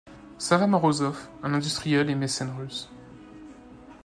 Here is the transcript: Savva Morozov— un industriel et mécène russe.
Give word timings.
Savva 0.39 0.65
Morozov— 0.65 1.15
un 1.43 1.53
industriel 1.53 2.09
et 2.09 2.15
mécène 2.15 2.49
russe. 2.57 2.89